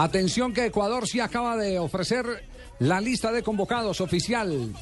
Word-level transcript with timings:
Atención 0.00 0.54
que 0.54 0.64
Ecuador 0.64 1.06
sí 1.06 1.20
acaba 1.20 1.58
de 1.58 1.78
ofrecer 1.78 2.24
la 2.78 3.02
lista 3.02 3.32
de 3.32 3.42
convocados 3.42 4.00
oficial. 4.00 4.72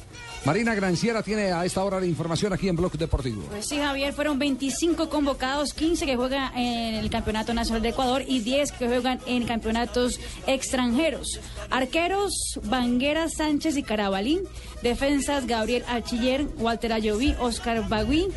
Marina 0.45 0.73
Granciera 0.73 1.21
tiene 1.21 1.51
a 1.51 1.65
esta 1.65 1.83
hora 1.83 1.99
la 1.99 2.05
información 2.05 2.53
aquí 2.53 2.69
en 2.69 2.77
Blog 2.77 2.93
Deportivo. 2.93 3.41
Pues 3.49 3.65
sí, 3.67 3.77
Javier, 3.77 4.13
fueron 4.13 4.39
25 4.39 5.09
convocados, 5.09 5.73
15 5.73 6.05
que 6.05 6.15
juegan 6.15 6.55
en 6.57 6.95
el 6.95 7.09
Campeonato 7.09 7.53
Nacional 7.53 7.81
de 7.81 7.89
Ecuador 7.89 8.23
y 8.25 8.39
10 8.39 8.71
que 8.71 8.87
juegan 8.87 9.19
en 9.25 9.45
campeonatos 9.45 10.21
extranjeros. 10.47 11.41
Arqueros, 11.69 12.57
Banguera, 12.63 13.27
Sánchez 13.27 13.75
y 13.75 13.83
Carabalín. 13.83 14.43
Defensas, 14.81 15.47
Gabriel 15.47 15.83
Archiller, 15.89 16.47
Walter 16.57 16.93
Ayoví, 16.93 17.35
Oscar 17.41 17.89
Bagui, 17.89 18.27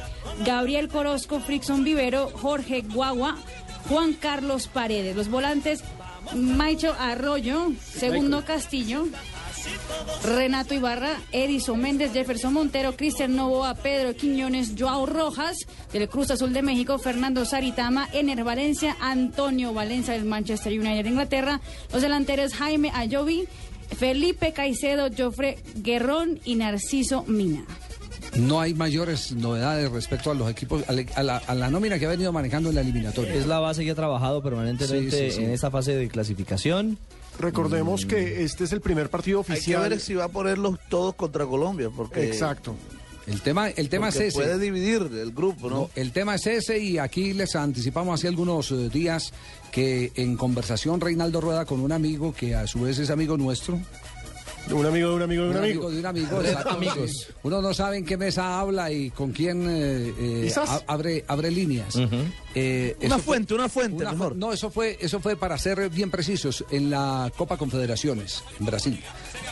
Gabriel 0.45 0.89
Corosco, 0.89 1.39
Frickson 1.39 1.85
Vivero, 1.85 2.31
Jorge 2.31 2.83
Guagua, 2.83 3.37
Juan 3.89 4.15
Carlos 4.15 4.67
Paredes. 4.67 5.15
Los 5.15 5.29
volantes, 5.29 5.85
Maicho 6.34 6.95
Arroyo, 6.98 7.73
Segundo 7.80 8.45
Castillo, 8.45 9.06
Renato 10.24 10.74
Ibarra, 10.74 11.20
Edison 11.30 11.80
Méndez, 11.80 12.12
Jefferson 12.12 12.52
Montero, 12.52 12.97
Cristian 12.97 13.37
Novoa, 13.37 13.74
Pedro 13.74 14.14
Quiñones, 14.14 14.74
Joao 14.78 15.06
Rojas, 15.06 15.56
del 15.92 16.09
Cruz 16.09 16.30
Azul 16.30 16.52
de 16.52 16.62
México, 16.62 16.98
Fernando 16.98 17.45
Saritama, 17.45 18.09
Ener 18.12 18.45
Valencia, 18.45 18.97
Antonio 19.00 19.73
Valencia 19.73 20.14
del 20.14 20.24
Manchester 20.24 20.73
United 20.73 21.05
de 21.05 21.11
Inglaterra, 21.11 21.61
los 21.92 22.02
delanteros 22.02 22.55
Jaime 22.55 22.91
Ayovi, 22.95 23.47
Felipe 23.98 24.52
Caicedo, 24.52 25.09
Jofre 25.16 25.59
Guerrón 25.77 26.41
y 26.45 26.55
Narciso 26.55 27.25
Mina. 27.27 27.64
No 28.36 28.60
hay 28.60 28.72
mayores 28.74 29.32
novedades 29.32 29.91
respecto 29.92 30.30
a 30.30 30.34
los 30.34 30.50
equipos, 30.50 30.82
a 30.88 31.22
la, 31.22 31.36
a 31.36 31.54
la 31.54 31.70
nómina 31.70 31.98
que 31.98 32.06
ha 32.06 32.09
venido 32.09 32.32
manejando 32.32 32.70
en 32.70 32.77
la 32.77 32.80
eliminatoria. 32.80 33.34
Es 33.34 33.46
la 33.46 33.58
base 33.60 33.84
que 33.84 33.91
ha 33.91 33.95
trabajado 33.95 34.42
permanentemente 34.42 35.10
Sí, 35.10 35.30
sí, 35.30 35.36
sí. 35.38 35.45
en 35.45 35.50
esta 35.50 35.70
fase 35.70 35.95
de 35.95 36.08
clasificación. 36.08 36.96
Recordemos 37.38 38.06
que 38.06 38.42
este 38.42 38.64
es 38.64 38.72
el 38.72 38.80
primer 38.80 39.10
partido 39.10 39.41
Hay 39.41 39.45
que 39.46 39.52
oficial. 39.52 39.91
ver 39.91 40.00
si 40.00 40.14
va 40.14 40.24
a 40.24 40.28
ponerlos 40.28 40.78
todos 40.89 41.14
contra 41.14 41.44
Colombia, 41.47 41.91
porque, 41.94 42.27
Exacto. 42.27 42.74
El 43.27 43.41
tema, 43.41 43.69
el 43.69 43.89
tema 43.89 44.08
es 44.08 44.16
ese. 44.16 44.33
puede 44.36 44.58
dividir 44.58 45.02
el 45.12 45.30
grupo, 45.33 45.70
¿no? 45.70 45.77
No, 45.77 45.91
el 45.94 46.11
tema 46.11 46.34
es 46.34 46.46
ese 46.48 46.78
y 46.80 46.98
aquí 46.98 47.33
les 47.34 47.55
anticipamos 47.55 48.19
hace 48.19 48.27
algunos 48.27 48.72
eh, 48.72 48.89
días 48.89 49.33
que 49.70 50.11
en 50.17 50.36
conversación 50.36 51.00
Reinaldo 51.00 51.41
Rueda 51.41 51.64
con 51.64 51.80
un 51.80 51.92
amigo 51.92 52.34
que 52.34 52.56
a 52.56 52.67
su 52.67 52.80
vez 52.80 52.98
es 52.98 53.11
amigo 53.11 53.36
nuestro, 53.36 53.80
Un 54.70 54.86
amigo 54.86 55.10
de 55.10 55.14
un 55.16 55.22
amigo 55.22 55.44
de 55.44 55.50
un 55.50 55.56
amigo. 55.56 55.91
de 55.91 55.98
un 55.98 56.06
amigo, 56.06 56.41
exacto, 56.41 56.70
amigos. 56.70 57.28
Uno 57.42 57.60
no 57.60 57.74
sabe 57.74 57.98
en 57.98 58.05
qué 58.05 58.16
mesa 58.16 58.58
habla 58.60 58.91
y 58.92 59.10
con 59.10 59.32
quién 59.32 59.66
eh, 59.68 60.14
eh, 60.18 60.55
abre, 60.86 61.24
abre 61.28 61.50
líneas. 61.50 61.96
Eh, 62.55 62.96
Una 63.02 63.16
fue- 63.18 63.24
fuente, 63.24 63.55
una 63.55 63.68
fuente, 63.68 64.05
una 64.06 64.30
no, 64.34 64.52
eso 64.52 64.70
fue, 64.70 64.96
eso 65.00 65.20
fue 65.20 65.36
para 65.36 65.58
ser 65.58 65.90
bien 65.90 66.10
precisos 66.10 66.64
en 66.70 66.90
la 66.90 67.30
Copa 67.36 67.56
Confederaciones 67.56 68.42
en 68.60 68.66
Brasil. 68.66 69.00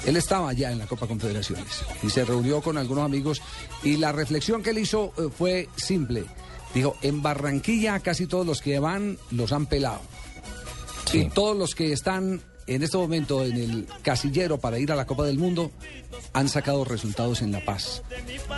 Él 0.06 0.16
estaba 0.16 0.52
ya 0.52 0.70
en 0.70 0.78
la 0.78 0.86
Copa 0.86 1.06
Confederaciones 1.06 1.66
y 2.02 2.08
se 2.10 2.24
reunió 2.24 2.62
con 2.62 2.78
algunos 2.78 3.04
amigos 3.04 3.42
y 3.82 3.96
la 3.96 4.12
reflexión 4.12 4.62
que 4.62 4.70
él 4.70 4.78
hizo 4.78 5.12
eh, 5.18 5.28
fue 5.36 5.68
simple. 5.76 6.24
Dijo, 6.72 6.96
en 7.02 7.20
Barranquilla 7.20 7.98
casi 7.98 8.26
todos 8.26 8.46
los 8.46 8.62
que 8.62 8.78
van 8.78 9.18
los 9.32 9.52
han 9.52 9.66
pelado. 9.66 10.00
Y 11.12 11.24
todos 11.30 11.56
los 11.56 11.74
que 11.74 11.92
están 11.92 12.40
en 12.70 12.84
este 12.84 12.96
momento 12.96 13.44
en 13.44 13.56
el 13.56 13.86
casillero 14.02 14.58
para 14.58 14.78
ir 14.78 14.92
a 14.92 14.94
la 14.94 15.04
Copa 15.04 15.24
del 15.24 15.38
Mundo 15.38 15.72
han 16.32 16.48
sacado 16.48 16.84
resultados 16.84 17.42
en 17.42 17.50
La 17.50 17.64
Paz. 17.64 18.02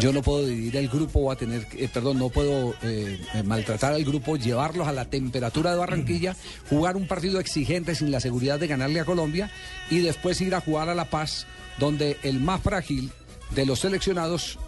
Yo 0.01 0.13
no 0.13 0.21
puedo 0.21 0.45
dividir 0.45 0.77
el 0.77 0.89
grupo 0.89 1.21
o 1.21 1.31
a 1.31 1.37
tener, 1.37 1.67
eh, 1.73 1.89
perdón, 1.93 2.19
no 2.19 2.29
puedo 2.29 2.75
eh, 2.83 3.19
eh, 3.33 3.43
maltratar 3.43 3.95
al 3.95 4.05
grupo, 4.05 4.37
llevarlos 4.37 4.87
a 4.87 4.93
la 4.93 5.07
temperatura 5.07 5.71
de 5.71 5.79
Barranquilla, 5.79 6.37
jugar 6.69 6.97
un 6.97 7.07
partido 7.07 7.41
exigente 7.41 7.95
sin 7.95 8.11
la 8.11 8.21
seguridad 8.21 8.61
de 8.61 8.67
ganarle 8.67 9.01
a 9.01 9.07
Colombia 9.07 9.51
y 9.89 10.01
después 10.01 10.43
ir 10.43 10.55
a 10.55 10.61
jugar 10.61 10.91
a 10.91 10.95
La 10.95 11.07
Paz, 11.07 11.47
donde 11.79 12.19
el 12.23 12.39
más 12.39 12.61
frágil 12.61 13.11
de 13.55 13.65
los 13.65 13.81
seleccionados 13.81 14.59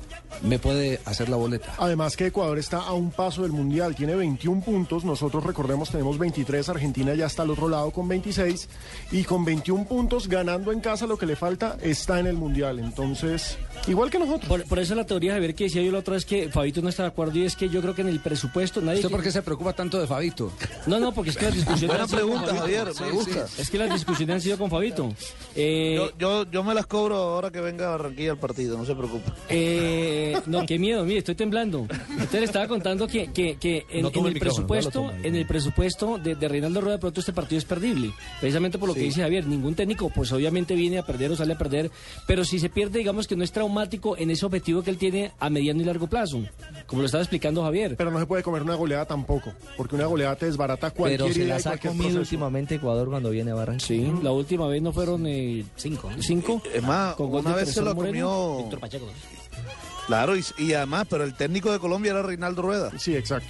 me 0.42 0.58
puede 0.58 1.00
hacer 1.04 1.28
la 1.28 1.36
boleta. 1.36 1.74
Además 1.78 2.16
que 2.16 2.26
Ecuador 2.26 2.58
está 2.58 2.78
a 2.78 2.92
un 2.92 3.10
paso 3.10 3.42
del 3.42 3.52
Mundial, 3.52 3.94
tiene 3.94 4.14
21 4.14 4.60
puntos, 4.62 5.04
nosotros 5.04 5.44
recordemos 5.44 5.90
tenemos 5.90 6.18
23, 6.18 6.68
Argentina 6.68 7.14
ya 7.14 7.26
está 7.26 7.42
al 7.42 7.50
otro 7.50 7.68
lado 7.68 7.90
con 7.90 8.08
26 8.08 8.68
y 9.12 9.24
con 9.24 9.44
21 9.44 9.84
puntos 9.86 10.28
ganando 10.28 10.72
en 10.72 10.80
casa 10.80 11.06
lo 11.06 11.16
que 11.16 11.26
le 11.26 11.36
falta 11.36 11.76
está 11.82 12.20
en 12.20 12.26
el 12.26 12.36
Mundial, 12.36 12.78
entonces 12.78 13.58
igual 13.86 14.10
que 14.10 14.18
nosotros. 14.18 14.48
Por, 14.48 14.64
por 14.64 14.78
eso 14.78 14.94
la 14.94 15.04
teoría, 15.06 15.32
Javier, 15.34 15.54
que 15.54 15.64
decía 15.64 15.82
yo 15.82 15.92
la 15.92 15.98
otra 15.98 16.14
vez 16.14 16.24
que 16.24 16.48
Fabito 16.50 16.80
no 16.82 16.88
está 16.88 17.02
de 17.04 17.08
acuerdo 17.08 17.38
y 17.38 17.44
es 17.44 17.56
que 17.56 17.68
yo 17.68 17.80
creo 17.80 17.94
que 17.94 18.02
en 18.02 18.08
el 18.08 18.20
presupuesto 18.20 18.80
nadie... 18.80 18.96
¿Usted 18.98 19.08
que- 19.08 19.14
por 19.14 19.22
qué 19.24 19.30
se 19.30 19.42
preocupa 19.42 19.72
tanto 19.72 20.00
de 20.00 20.06
Fabito? 20.06 20.52
No, 20.86 20.98
no, 20.98 21.12
porque 21.12 21.30
es 21.30 21.36
que 21.36 21.46
las 21.46 21.54
discusiones... 21.54 21.88
Buena 21.88 22.02
han 22.04 22.08
sido 22.08 22.18
pregunta, 22.20 22.46
Fabito. 22.46 22.60
Javier, 22.62 22.86
me 23.00 23.10
gusta. 23.10 23.46
Es 23.58 23.70
que 23.70 23.78
las 23.78 23.92
discusiones 23.92 24.34
han 24.34 24.40
sido 24.40 24.58
con 24.58 24.70
Fabito. 24.70 25.12
Eh, 25.54 25.94
Yo, 25.96 26.10
yo, 26.18 26.50
yo 26.50 26.64
me 26.64 26.74
las 26.74 26.86
cobro 26.86 27.16
ahora 27.16 27.50
que 27.50 27.60
venga 27.60 27.86
a 27.88 27.90
Barranquilla 27.90 28.32
al 28.32 28.38
partido, 28.38 28.76
no 28.78 28.84
se 28.84 28.94
preocupe. 28.94 29.30
Eh, 29.48 30.23
no, 30.46 30.66
qué 30.66 30.78
miedo, 30.78 31.04
mire, 31.04 31.18
estoy 31.18 31.34
temblando. 31.34 31.86
Entonces 32.10 32.40
le 32.40 32.44
estaba 32.46 32.66
contando 32.68 33.06
que, 33.06 33.32
que, 33.32 33.56
que 33.56 33.86
en, 33.90 34.02
No 34.02 34.10
tome 34.10 34.28
en 34.30 34.34
el 34.34 34.40
presupuesto, 34.40 35.04
no 35.04 35.12
en 35.24 35.34
el 35.36 35.46
presupuesto 35.46 36.18
de, 36.18 36.34
de 36.34 36.48
Reinaldo 36.48 36.80
Rueda 36.80 36.96
de 36.96 37.00
pronto 37.00 37.20
este 37.20 37.32
partido 37.32 37.58
es 37.58 37.64
perdible. 37.64 38.12
Precisamente 38.40 38.78
por 38.78 38.88
lo 38.88 38.94
que 38.94 39.00
dice 39.00 39.22
Javier, 39.22 39.46
ningún 39.46 39.74
técnico 39.74 40.10
pues 40.10 40.32
obviamente 40.32 40.74
viene 40.74 40.98
a 40.98 41.06
perder 41.06 41.32
o 41.32 41.36
sale 41.36 41.54
a 41.54 41.58
perder, 41.58 41.90
pero 42.26 42.44
si 42.44 42.58
se 42.58 42.68
pierde 42.68 42.98
digamos 42.98 43.26
que 43.26 43.36
no 43.36 43.44
es 43.44 43.52
traumático 43.52 44.16
en 44.16 44.30
ese 44.30 44.44
objetivo 44.46 44.82
que 44.82 44.90
él 44.90 44.98
tiene 44.98 45.32
a 45.38 45.50
mediano 45.50 45.82
y 45.82 45.84
largo 45.84 46.06
plazo, 46.06 46.42
como 46.86 47.02
lo 47.02 47.06
estaba 47.06 47.22
explicando 47.22 47.62
Javier. 47.62 47.96
Pero 47.96 48.10
no 48.10 48.18
se 48.18 48.26
puede 48.26 48.42
comer 48.42 48.62
una 48.62 48.74
goleada 48.74 49.04
tampoco, 49.06 49.52
porque 49.76 49.94
una 49.96 50.06
goleada 50.06 50.36
te 50.36 50.46
desbarata 50.46 50.90
cualquier 50.90 51.20
Pero 51.20 51.32
se 51.34 51.44
las 51.46 51.66
ha 51.66 51.78
comido 51.78 51.96
proceso. 52.02 52.18
últimamente 52.20 52.74
Ecuador 52.76 53.08
cuando 53.08 53.30
viene 53.30 53.50
a 53.50 53.54
Barranquilla. 53.54 53.86
Sí, 53.86 54.12
la 54.22 54.32
última 54.32 54.66
vez 54.68 54.82
no 54.82 54.92
fueron 54.92 55.26
eh, 55.26 55.64
cinco. 55.76 56.10
¿Cinco? 56.20 56.62
Es 56.72 56.82
más, 56.82 57.14
Con 57.14 57.32
una 57.34 57.54
vez 57.54 57.70
se 57.72 57.82
lo 57.82 57.94
Moreno. 57.94 58.56
comió. 58.58 58.80
Claro, 60.06 60.36
y, 60.36 60.44
y 60.58 60.72
además, 60.74 61.06
pero 61.08 61.24
el 61.24 61.34
técnico 61.34 61.72
de 61.72 61.78
Colombia 61.78 62.10
era 62.12 62.22
Reinaldo 62.22 62.62
Rueda. 62.62 62.90
Sí, 62.98 63.16
exacto. 63.16 63.48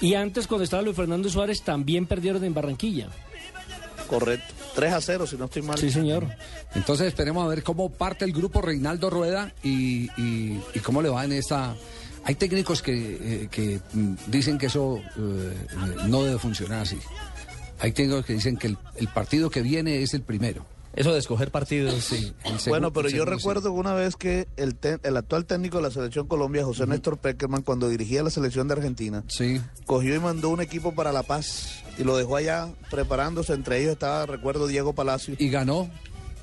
Y 0.00 0.14
antes 0.14 0.46
cuando 0.46 0.64
estaba 0.64 0.82
Luis 0.82 0.96
Fernando 0.96 1.28
Suárez 1.28 1.62
también 1.62 2.06
perdieron 2.06 2.42
en 2.44 2.54
Barranquilla. 2.54 3.08
Correcto. 4.08 4.54
3 4.74 4.92
a 4.92 5.00
0, 5.00 5.26
si 5.26 5.36
no 5.36 5.44
estoy 5.44 5.62
mal. 5.62 5.78
Sí, 5.78 5.90
señor. 5.90 6.26
Entonces 6.74 7.06
esperemos 7.08 7.44
a 7.44 7.48
ver 7.48 7.62
cómo 7.62 7.90
parte 7.90 8.24
el 8.24 8.32
grupo 8.32 8.60
Reinaldo 8.60 9.08
Rueda 9.10 9.52
y, 9.62 10.10
y- 10.20 10.60
y 10.74 10.78
cómo 10.80 11.00
le 11.02 11.08
va 11.10 11.24
en 11.24 11.32
esta... 11.32 11.74
Hay 12.24 12.34
técnicos 12.36 12.80
que, 12.82 12.92
eh, 13.44 13.48
que, 13.50 13.80
mm, 13.92 14.14
dicen 14.28 14.56
que 14.58 14.66
eso 14.66 14.96
eh, 15.16 15.66
no 16.08 16.22
debe 16.24 16.38
funcionar 16.38 16.80
así. 16.80 16.98
Hay 17.80 17.92
técnicos 17.92 18.24
que 18.24 18.32
dicen 18.32 18.56
que 18.56 18.68
el, 18.68 18.78
el 18.96 19.08
partido 19.08 19.50
que 19.50 19.60
viene 19.62 20.02
es 20.02 20.14
el 20.14 20.22
primero. 20.22 20.64
Eso 20.96 21.12
de 21.12 21.18
escoger 21.18 21.50
partidos, 21.50 21.94
sí. 22.04 22.32
Bueno, 22.68 22.92
pero 22.92 23.08
yo 23.08 23.24
recuerdo 23.24 23.62
que 23.74 23.80
una 23.80 23.94
vez 23.94 24.16
que 24.16 24.46
el, 24.56 24.74
te- 24.76 24.98
el 25.02 25.16
actual 25.16 25.44
técnico 25.46 25.78
de 25.78 25.82
la 25.84 25.90
selección 25.90 26.26
Colombia, 26.28 26.64
José 26.64 26.86
Néstor 26.86 27.18
Peckerman, 27.18 27.62
cuando 27.62 27.88
dirigía 27.88 28.22
la 28.22 28.30
selección 28.30 28.68
de 28.68 28.74
Argentina, 28.74 29.24
Sí. 29.28 29.60
cogió 29.86 30.14
y 30.14 30.18
mandó 30.20 30.50
un 30.50 30.60
equipo 30.60 30.94
para 30.94 31.12
La 31.12 31.22
Paz 31.22 31.82
y 31.98 32.04
lo 32.04 32.16
dejó 32.16 32.36
allá 32.36 32.68
preparándose. 32.90 33.52
Entre 33.54 33.80
ellos 33.80 33.92
estaba, 33.92 34.26
recuerdo, 34.26 34.66
Diego 34.66 34.92
Palacio. 34.94 35.34
Y 35.38 35.48
ganó. 35.50 35.88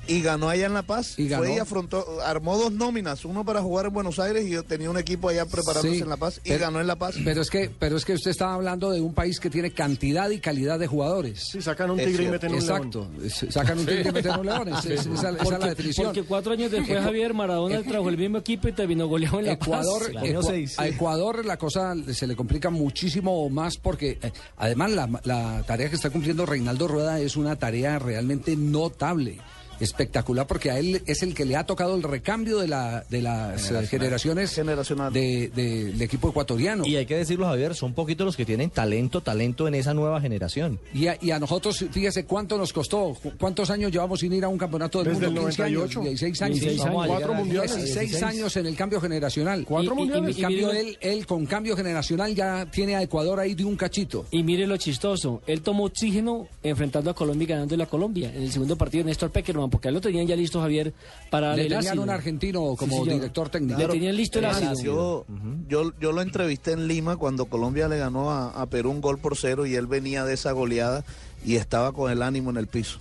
Y 0.08 0.20
ganó 0.20 0.48
allá 0.48 0.66
en 0.66 0.74
La 0.74 0.82
Paz. 0.82 1.18
Y 1.18 1.28
ganó. 1.28 1.44
Fue 1.44 1.54
y 1.54 1.58
afrontó, 1.58 2.04
armó 2.24 2.58
dos 2.58 2.72
nóminas, 2.72 3.24
uno 3.24 3.44
para 3.44 3.62
jugar 3.62 3.86
en 3.86 3.92
Buenos 3.92 4.18
Aires 4.18 4.44
y 4.46 4.50
yo 4.50 4.62
tenía 4.64 4.90
un 4.90 4.98
equipo 4.98 5.28
allá 5.28 5.46
preparándose 5.46 5.94
Sí, 5.96 6.02
en 6.02 6.08
La 6.08 6.16
Paz 6.16 6.40
y 6.44 6.48
pero- 6.48 6.60
ganó 6.60 6.80
en 6.80 6.86
La 6.88 6.96
Paz. 6.96 7.14
Pero 7.24 7.40
es 7.42 7.50
que, 7.50 7.70
pero 7.78 7.96
es 7.96 8.04
que 8.04 8.14
usted 8.14 8.30
estaba 8.32 8.54
hablando 8.54 8.90
de 8.90 9.00
un 9.00 9.14
país 9.14 9.38
que 9.38 9.48
tiene 9.48 9.70
cantidad 9.72 10.28
y 10.30 10.40
calidad 10.40 10.78
de 10.78 10.86
jugadores. 10.88 11.44
Si 11.52 11.62
sacan 11.62 11.90
un 11.92 12.00
Es 12.00 12.06
tigre 12.06 12.24
y 12.24 12.28
meten 12.28 12.52
un 12.54 12.58
león. 12.66 12.76
Exacto. 12.76 13.08
Es- 13.24 13.46
Sacan 13.54 13.78
un 13.78 13.86
tigre 13.86 14.08
y 14.08 14.12
meten 14.12 14.38
un 14.40 14.46
león. 14.46 14.68
Es- 14.68 14.84
es- 14.86 15.06
esa, 15.06 15.12
esa 15.12 15.28
es 15.30 15.34
la 15.34 15.44
Porque, 15.44 15.68
definición. 15.68 16.06
porque 16.06 16.22
cuatro 16.24 16.52
años 16.52 16.70
después 16.72 17.00
Javier 17.00 17.32
Maradona 17.34 17.82
trajo 17.82 18.08
el 18.08 18.18
mismo 18.18 18.38
equipo 18.38 18.68
y 18.68 18.72
terminó 18.72 19.06
goleado 19.06 19.38
en 19.38 19.46
la 19.46 19.52
Ecuador, 19.52 20.12
Paz. 20.12 20.24
Seis. 20.46 20.78
a 20.78 20.88
Ecuador 20.88 21.44
la 21.46 21.56
cosa 21.56 21.94
se 22.12 22.26
le 22.26 22.34
complica 22.34 22.70
muchísimo 22.70 23.48
más 23.50 23.76
porque 23.76 24.18
eh, 24.22 24.32
además 24.56 24.90
la, 24.90 25.20
la 25.24 25.62
tarea 25.66 25.88
que 25.88 25.96
está 25.96 26.10
cumpliendo 26.10 26.44
Reinaldo 26.44 26.88
Rueda 26.88 27.20
es 27.20 27.36
una 27.36 27.56
tarea 27.56 27.98
realmente 27.98 28.56
notable. 28.56 29.38
Espectacular 29.82 30.46
porque 30.46 30.70
a 30.70 30.78
él 30.78 31.02
es 31.06 31.22
el 31.22 31.34
que 31.34 31.44
le 31.44 31.56
ha 31.56 31.64
tocado 31.66 31.94
el 31.96 32.02
recambio 32.02 32.58
de, 32.58 32.68
la, 32.68 33.04
de 33.10 33.20
las 33.20 33.70
eh, 33.70 33.86
generaciones 33.86 34.54
Generacional. 34.54 35.12
de- 35.12 35.50
de- 35.54 35.84
del 35.92 36.02
equipo 36.02 36.28
ecuatoriano. 36.30 36.86
Y 36.86 36.96
hay 36.96 37.06
que 37.06 37.16
decirlo, 37.16 37.46
Javier, 37.46 37.74
son 37.74 37.92
poquitos 37.92 38.24
los 38.24 38.36
que 38.36 38.44
tienen 38.44 38.70
talento, 38.70 39.20
talento 39.20 39.66
en 39.68 39.74
esa 39.74 39.92
nueva 39.94 40.20
generación. 40.20 40.78
Y 40.94 41.08
a, 41.08 41.18
y 41.20 41.30
a 41.32 41.38
nosotros, 41.38 41.84
fíjese 41.90 42.24
cuánto 42.24 42.56
nos 42.58 42.72
costó, 42.72 43.14
cu- 43.20 43.32
cuántos 43.38 43.70
años 43.70 43.90
llevamos 43.90 44.20
sin 44.20 44.32
ir 44.32 44.44
a 44.44 44.48
un 44.48 44.58
campeonato 44.58 45.02
del 45.02 45.14
Desde 45.14 45.26
mundo, 45.26 45.40
el 45.42 45.46
15 45.48 45.62
años, 45.64 45.94
98. 45.96 46.00
16 46.10 46.42
años. 46.42 46.60
16 46.60 46.78
Vamos 46.84 46.94
a 47.00 47.04
años. 47.04 47.16
Cuatro 47.16 47.34
mundiales. 47.34 47.76
16 47.76 48.22
años 48.22 48.56
en 48.56 48.66
el 48.66 48.76
cambio 48.76 49.00
generacional. 49.00 49.64
Cuatro 49.66 49.90
Y- 49.92 49.94
y- 49.94 49.98
mundiales. 49.98 50.36
y- 50.36 50.40
En 50.40 50.42
cambio, 50.42 50.72
él, 50.72 50.98
él 51.00 51.26
con 51.26 51.46
cambio 51.46 51.76
generacional 51.76 52.34
ya 52.34 52.66
tiene 52.70 52.94
a 52.96 53.02
Ecuador 53.02 53.40
ahí 53.40 53.54
de 53.54 53.64
un 53.64 53.76
cachito. 53.76 54.26
Y 54.30 54.42
mire 54.42 54.66
lo 54.66 54.76
chistoso, 54.76 55.42
él 55.46 55.60
tomó 55.62 55.84
oxígeno 55.84 56.46
enfrentando 56.62 57.10
a 57.10 57.14
Colombia 57.14 57.44
y 57.44 57.48
ganándole 57.48 57.82
a 57.82 57.86
Colombia 57.86 58.32
en 58.34 58.42
el 58.44 58.52
segundo 58.52 58.76
partido 58.76 59.04
Néstor 59.04 59.30
Peckerman, 59.30 59.70
porque 59.72 59.90
lo 59.90 60.00
tenían 60.00 60.26
ya 60.28 60.36
listo 60.36 60.60
Javier 60.60 60.94
para 61.30 61.56
Le 61.56 61.62
el 61.62 61.68
tenían 61.70 61.86
ácido. 61.88 62.02
un 62.04 62.10
argentino 62.10 62.76
como 62.76 63.04
Sí, 63.04 63.10
director 63.10 63.48
técnico. 63.48 63.78
Le 63.80 63.88
tenían 63.88 64.14
listo 64.16 64.38
el 64.38 64.44
ácido. 64.44 64.74
Yo, 64.82 65.26
yo, 65.68 65.92
yo 65.98 66.12
lo 66.12 66.22
entrevisté 66.22 66.72
en 66.72 66.86
Lima 66.86 67.16
cuando 67.16 67.46
Colombia 67.46 67.88
le 67.88 67.98
ganó 67.98 68.30
a, 68.30 68.50
a 68.50 68.66
Perú 68.66 68.90
un 68.92 69.00
gol 69.00 69.18
por 69.18 69.36
cero 69.36 69.66
y 69.66 69.74
él 69.74 69.86
venía 69.88 70.24
de 70.24 70.34
esa 70.34 70.52
goleada 70.52 71.04
y 71.44 71.56
estaba 71.56 71.92
con 71.92 72.12
el 72.12 72.22
ánimo 72.22 72.50
en 72.50 72.58
el 72.58 72.68
piso. 72.68 72.98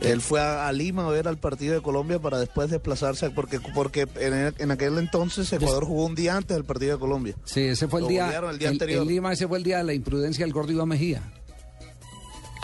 Él 0.00 0.20
fue 0.20 0.40
a, 0.40 0.68
a 0.68 0.72
Lima 0.72 1.06
a 1.06 1.10
ver 1.10 1.26
al 1.26 1.38
partido 1.38 1.74
de 1.74 1.80
Colombia 1.82 2.20
para 2.20 2.38
después 2.38 2.70
desplazarse, 2.70 3.30
porque, 3.30 3.58
porque 3.74 4.06
en, 4.20 4.54
en 4.56 4.70
aquel 4.70 4.96
entonces 4.98 5.52
Ecuador 5.52 5.84
jugó 5.84 6.06
un 6.06 6.14
día 6.14 6.36
antes 6.36 6.56
del 6.56 6.64
partido 6.64 6.92
de 6.94 7.00
Colombia. 7.00 7.34
Sí, 7.44 7.62
ese 7.62 7.88
fue 7.88 7.98
el 8.00 8.04
Lo 8.04 8.08
día, 8.08 8.38
el 8.50 8.58
día 8.58 8.68
anterior. 8.68 9.02
en 9.02 9.08
Lima 9.08 9.32
ese 9.32 9.48
fue 9.48 9.58
el 9.58 9.64
día 9.64 9.78
de 9.78 9.84
la 9.84 9.94
imprudencia 9.94 10.44
del 10.44 10.52
gordo 10.54 10.70
Iván 10.72 10.88
Mejía. 10.88 11.22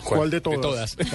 ¿Cuál 0.05 0.29
de 0.29 0.41
todas? 0.41 0.95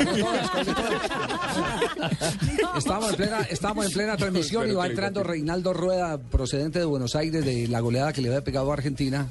Estábamos 2.76 3.10
en 3.10 3.16
plena, 3.16 3.40
estábamos 3.50 3.86
en 3.86 3.92
plena 3.92 4.16
transmisión 4.16 4.68
y 4.70 4.74
va 4.74 4.86
entrando 4.86 5.22
Reinaldo 5.22 5.72
Rueda, 5.72 6.18
procedente 6.18 6.78
de 6.78 6.84
Buenos 6.84 7.14
Aires, 7.16 7.44
de 7.44 7.68
la 7.68 7.80
goleada 7.80 8.12
que 8.12 8.20
le 8.20 8.28
había 8.28 8.42
pegado 8.44 8.70
a 8.70 8.74
Argentina. 8.74 9.28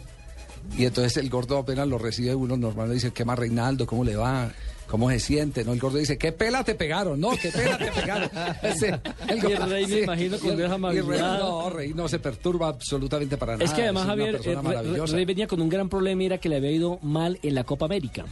Y 0.77 0.85
entonces 0.85 1.17
el 1.17 1.29
gordo 1.29 1.57
apenas 1.57 1.87
lo 1.87 1.97
recibe 1.97 2.35
uno 2.35 2.57
normal, 2.57 2.89
le 2.89 2.95
dice, 2.95 3.11
¿qué 3.11 3.25
más 3.25 3.39
Reinaldo? 3.39 3.85
¿Cómo 3.87 4.03
le 4.03 4.15
va? 4.15 4.49
¿Cómo 4.87 5.09
se 5.11 5.19
siente? 5.19 5.63
¿No? 5.63 5.71
El 5.73 5.79
gordo 5.79 5.97
dice, 5.99 6.17
¿qué 6.17 6.31
pela 6.31 6.63
te 6.63 6.73
pegaron? 6.75 7.19
No, 7.19 7.29
¿qué 7.39 7.49
pela 7.51 7.77
te 7.77 7.91
pegaron? 7.91 8.29
Sí, 8.79 8.87
Y 9.29 9.51
el 9.51 9.69
Rey, 9.69 9.85
me 9.87 9.99
imagino, 10.01 10.39
con 10.39 10.49
el- 10.51 10.61
esa 10.61 10.73
amabilidad. 10.75 11.39
No, 11.39 11.69
Rey 11.69 11.93
no 11.93 12.07
se 12.07 12.17
perturba 12.19 12.67
absolutamente 12.69 13.37
para 13.37 13.53
nada. 13.53 13.65
Es 13.65 13.71
que 13.71 13.83
además 13.83 14.05
una 14.05 14.13
Javier 14.15 14.61
maravillosa. 14.63 15.13
Rey 15.15 15.25
venía 15.25 15.47
con 15.47 15.61
un 15.61 15.69
gran 15.69 15.89
problema 15.89 16.23
y 16.23 16.25
era 16.25 16.37
que 16.39 16.49
le 16.49 16.57
había 16.57 16.71
ido 16.71 16.97
mal 17.03 17.39
en 17.43 17.53
la 17.55 17.63
Copa 17.63 17.85
América. 17.85 18.25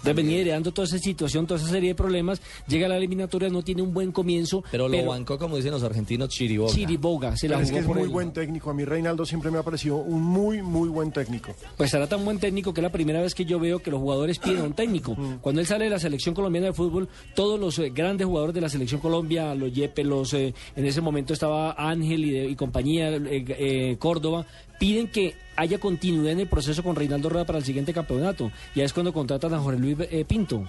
Entonces 0.00 0.16
venía 0.16 0.40
heredando 0.40 0.72
toda 0.72 0.86
esa 0.86 0.98
situación, 0.98 1.46
toda 1.46 1.60
esa 1.60 1.68
serie 1.70 1.90
de 1.90 1.94
problemas. 1.94 2.40
Llega 2.66 2.86
a 2.86 2.88
la 2.88 2.96
eliminatoria, 2.96 3.48
no 3.50 3.62
tiene 3.62 3.82
un 3.82 3.92
buen 3.92 4.12
comienzo. 4.12 4.64
Pero 4.70 4.88
lo 4.88 5.04
bancó, 5.04 5.38
como 5.38 5.56
dicen 5.56 5.70
los 5.72 5.82
argentinos, 5.82 6.30
Chiriboga. 6.30 6.72
Chiriboga, 6.72 7.36
se 7.36 7.48
la 7.48 7.56
Pero 7.56 7.64
es 7.64 7.70
jugó 7.70 7.76
que 7.76 7.80
es 7.80 7.86
por 7.86 7.96
muy 7.96 8.04
él. 8.04 8.10
buen 8.10 8.32
técnico. 8.32 8.70
A 8.70 8.74
mí 8.74 8.84
Reinaldo 8.84 9.24
siempre 9.26 9.50
me 9.50 9.58
ha 9.58 9.62
parecido 9.62 9.96
un 9.96 10.22
muy, 10.22 10.62
muy 10.62 10.88
buen 10.88 11.12
técnico. 11.12 11.54
Pues 11.76 11.90
será 11.90 12.06
tan 12.06 12.24
buen 12.24 12.38
técnico 12.38 12.72
que 12.74 12.80
es 12.80 12.82
la 12.82 12.90
primera 12.92 13.20
vez 13.20 13.34
que 13.34 13.44
yo 13.44 13.60
veo 13.60 13.78
que 13.80 13.90
los 13.90 14.00
jugadores 14.00 14.38
piden 14.38 14.58
a 14.60 14.64
un 14.64 14.72
técnico. 14.72 15.16
Cuando 15.40 15.60
él 15.60 15.66
sale 15.66 15.84
de 15.84 15.90
la 15.90 15.98
selección 15.98 16.34
colombiana 16.34 16.68
de 16.68 16.72
fútbol, 16.72 17.08
todos 17.34 17.60
los 17.60 17.78
eh, 17.78 17.90
grandes 17.94 18.26
jugadores 18.26 18.54
de 18.54 18.60
la 18.62 18.68
selección 18.70 19.00
Colombia, 19.00 19.54
los 19.54 19.72
Yepe, 19.72 20.02
los 20.04 20.32
eh, 20.34 20.54
en 20.76 20.86
ese 20.86 21.00
momento 21.00 21.32
estaba 21.34 21.72
Ángel 21.76 22.24
y, 22.24 22.30
de- 22.30 22.46
y 22.48 22.56
compañía, 22.56 23.10
eh, 23.14 23.44
eh, 23.48 23.96
Córdoba, 23.98 24.46
piden 24.78 25.08
que 25.08 25.34
haya 25.60 25.78
continuidad 25.78 26.32
en 26.32 26.40
el 26.40 26.46
proceso 26.48 26.82
con 26.82 26.96
Reinaldo 26.96 27.28
Rueda 27.28 27.44
para 27.44 27.58
el 27.58 27.64
siguiente 27.64 27.92
campeonato. 27.92 28.50
Ya 28.74 28.84
es 28.84 28.94
cuando 28.94 29.12
contratan 29.12 29.52
a 29.52 29.58
Jorge 29.58 29.78
Luis 29.78 29.96
eh, 30.00 30.24
Pinto. 30.24 30.64